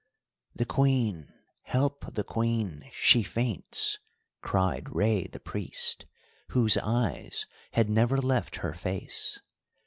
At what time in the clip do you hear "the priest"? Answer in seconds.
5.27-6.07